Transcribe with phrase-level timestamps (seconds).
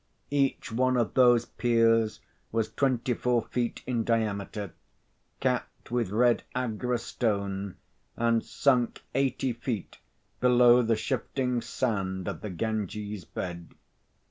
[0.31, 4.73] Each one of those piers was twenty four feet in diameter,
[5.39, 7.75] capped with red Agra stone
[8.17, 9.99] and sunk eighty feet
[10.39, 13.75] below the shifting sand of the Ganges' bed.